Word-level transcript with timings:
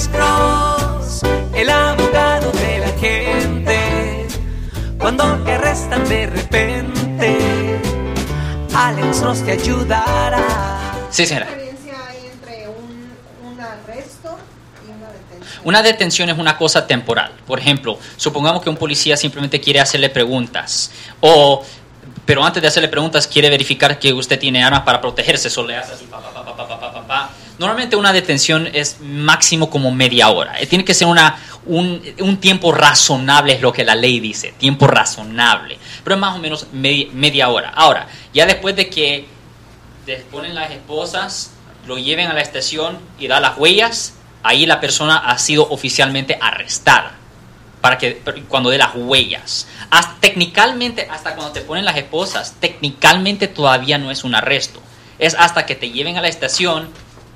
Alex 0.00 0.08
Cross, 0.16 1.22
el 1.54 1.68
abogado 1.68 2.50
de 2.52 2.78
la 2.78 2.88
gente. 2.98 4.26
Cuando 4.98 5.24
te 5.44 5.52
arrestan 5.52 6.08
de 6.08 6.26
repente, 6.26 7.78
Alex 8.74 9.20
Cross 9.20 9.44
te 9.44 9.52
ayudará. 9.52 10.46
Sí, 11.10 11.24
¿Qué 11.24 11.28
señora. 11.28 11.46
diferencia 11.48 11.92
hay 12.08 12.30
entre 12.32 12.68
un, 12.68 13.52
un 13.52 13.60
arresto 13.60 14.38
y 14.88 14.90
una 14.90 15.08
detención? 15.12 15.60
Una 15.64 15.82
detención 15.82 16.30
es 16.30 16.38
una 16.38 16.56
cosa 16.56 16.86
temporal. 16.86 17.32
Por 17.46 17.58
ejemplo, 17.58 17.98
supongamos 18.16 18.62
que 18.62 18.70
un 18.70 18.78
policía 18.78 19.18
simplemente 19.18 19.60
quiere 19.60 19.80
hacerle 19.80 20.08
preguntas 20.08 20.92
o 21.20 21.62
pero 22.24 22.44
antes 22.44 22.62
de 22.62 22.68
hacerle 22.68 22.88
preguntas 22.88 23.26
quiere 23.26 23.50
verificar 23.50 23.98
que 23.98 24.12
usted 24.14 24.38
tiene 24.38 24.62
armas 24.62 24.82
para 24.82 25.00
protegerse, 25.00 25.50
solo 25.50 25.68
le 25.68 25.76
hace 25.76 25.94
así, 25.94 26.04
pa, 26.06 26.20
pa, 26.20 26.32
pa, 26.32 26.89
Normalmente 27.60 27.94
una 27.94 28.14
detención 28.14 28.70
es 28.72 29.02
máximo 29.02 29.68
como 29.68 29.92
media 29.92 30.30
hora. 30.30 30.58
Eh, 30.58 30.66
Tiene 30.66 30.82
que 30.82 30.94
ser 30.94 31.06
una, 31.06 31.38
un, 31.66 32.02
un 32.20 32.38
tiempo 32.38 32.72
razonable, 32.72 33.52
es 33.52 33.60
lo 33.60 33.70
que 33.70 33.84
la 33.84 33.94
ley 33.94 34.18
dice, 34.18 34.54
tiempo 34.56 34.86
razonable. 34.86 35.76
Pero 36.02 36.14
es 36.14 36.20
más 36.22 36.34
o 36.34 36.38
menos 36.38 36.68
media, 36.72 37.08
media 37.12 37.50
hora. 37.50 37.68
Ahora, 37.76 38.08
ya 38.32 38.46
después 38.46 38.76
de 38.76 38.88
que 38.88 39.26
ponen 40.30 40.54
las 40.54 40.70
esposas, 40.70 41.52
lo 41.86 41.98
lleven 41.98 42.28
a 42.28 42.32
la 42.32 42.40
estación 42.40 42.98
y 43.18 43.28
da 43.28 43.40
las 43.40 43.58
huellas, 43.58 44.14
ahí 44.42 44.64
la 44.64 44.80
persona 44.80 45.18
ha 45.18 45.36
sido 45.36 45.68
oficialmente 45.68 46.38
arrestada. 46.40 47.12
Para 47.82 47.98
que 47.98 48.22
cuando 48.48 48.70
dé 48.70 48.78
las 48.78 48.94
huellas. 48.94 49.66
Hasta, 49.90 50.16
técnicamente, 50.18 51.06
hasta 51.10 51.34
cuando 51.34 51.52
te 51.52 51.60
ponen 51.60 51.84
las 51.84 51.98
esposas, 51.98 52.54
técnicamente 52.58 53.48
todavía 53.48 53.98
no 53.98 54.10
es 54.10 54.24
un 54.24 54.34
arresto. 54.34 54.80
Es 55.18 55.34
hasta 55.34 55.66
que 55.66 55.74
te 55.74 55.90
lleven 55.90 56.16
a 56.16 56.22
la 56.22 56.28
estación 56.28 56.88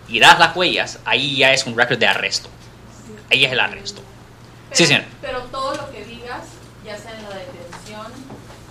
y 0.09 0.21
das 0.21 0.39
las 0.39 0.55
huellas, 0.57 0.99
ahí 1.05 1.37
ya 1.37 1.53
es 1.53 1.65
un 1.67 1.77
récord 1.77 1.99
de 1.99 2.07
arresto. 2.07 2.49
Ahí 3.31 3.45
es 3.45 3.53
el 3.53 3.61
arresto. 3.61 4.03
Sí, 4.73 4.87
señor. 4.87 5.05
Pero 5.23 5.41
todo 5.45 5.75
lo 5.77 5.91
que 5.93 6.05
digas, 6.05 6.43
ya 6.85 6.97
sea 6.99 7.13
en 7.17 7.23
la 7.23 7.37
detención 7.37 8.07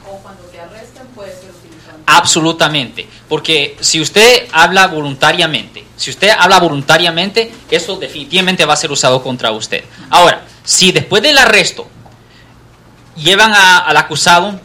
o 0.09 0.17
cuando 0.17 0.44
te 0.44 0.59
arresten, 0.59 1.07
puede 1.16 1.31
ser 1.31 1.49
utilizado. 1.52 1.97
Absolutamente, 2.05 3.07
porque 3.30 3.77
si 3.80 4.02
usted 4.02 4.47
habla 4.52 4.88
voluntariamente, 4.88 5.85
si 5.95 6.09
usted 6.11 6.30
habla 6.38 6.59
voluntariamente, 6.59 7.52
eso 7.72 7.95
definitivamente 7.97 8.66
va 8.66 8.73
a 8.73 8.77
ser 8.77 8.91
usado 8.91 9.23
contra 9.23 9.52
usted. 9.52 9.83
Ahora, 10.09 10.44
si 10.63 10.91
después 10.91 11.23
del 11.23 11.38
arresto 11.38 11.88
llevan 13.16 13.53
a- 13.53 13.79
al 13.79 13.97
acusado, 13.97 14.59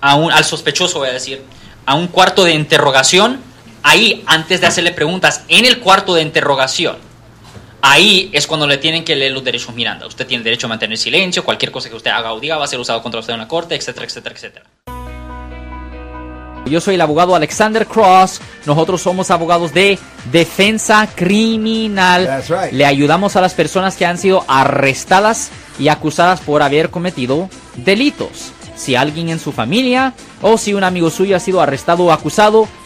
a 0.00 0.14
un- 0.14 0.32
al 0.32 0.44
sospechoso, 0.44 0.98
voy 1.00 1.08
a 1.08 1.12
decir, 1.12 1.44
a 1.84 1.94
un 1.94 2.06
cuarto 2.08 2.44
de 2.44 2.52
interrogación, 2.52 3.40
ahí, 3.88 4.22
antes 4.26 4.60
de 4.60 4.66
hacerle 4.66 4.92
preguntas 4.92 5.44
en 5.48 5.64
el 5.64 5.80
cuarto 5.80 6.14
de 6.14 6.22
interrogación, 6.22 6.96
ahí 7.80 8.28
es 8.32 8.46
cuando 8.46 8.66
le 8.66 8.76
tienen 8.76 9.04
que 9.04 9.16
leer 9.16 9.32
los 9.32 9.42
derechos 9.42 9.74
Miranda. 9.74 10.06
Usted 10.06 10.26
tiene 10.26 10.44
derecho 10.44 10.66
a 10.66 10.70
mantener 10.70 10.98
silencio, 10.98 11.44
cualquier 11.44 11.72
cosa 11.72 11.88
que 11.88 11.96
usted 11.96 12.10
haga 12.10 12.32
o 12.32 12.40
diga 12.40 12.56
va 12.56 12.64
a 12.64 12.68
ser 12.68 12.78
usado 12.78 13.02
contra 13.02 13.20
usted 13.20 13.32
en 13.32 13.40
la 13.40 13.48
corte, 13.48 13.74
etcétera, 13.74 14.06
etcétera, 14.06 14.34
etcétera. 14.34 14.66
Yo 16.66 16.82
soy 16.82 16.96
el 16.96 17.00
abogado 17.00 17.34
Alexander 17.34 17.86
Cross. 17.86 18.42
Nosotros 18.66 19.00
somos 19.00 19.30
abogados 19.30 19.72
de 19.72 19.98
defensa 20.30 21.08
criminal. 21.14 22.26
That's 22.26 22.48
right. 22.50 22.72
Le 22.72 22.84
ayudamos 22.84 23.36
a 23.36 23.40
las 23.40 23.54
personas 23.54 23.96
que 23.96 24.04
han 24.04 24.18
sido 24.18 24.44
arrestadas 24.48 25.50
y 25.78 25.88
acusadas 25.88 26.40
por 26.40 26.60
haber 26.60 26.90
cometido 26.90 27.48
delitos. 27.76 28.52
Si 28.76 28.96
alguien 28.96 29.30
en 29.30 29.40
su 29.40 29.50
familia 29.50 30.12
o 30.42 30.58
si 30.58 30.74
un 30.74 30.84
amigo 30.84 31.08
suyo 31.08 31.36
ha 31.36 31.40
sido 31.40 31.62
arrestado 31.62 32.04
o 32.04 32.12
acusado, 32.12 32.68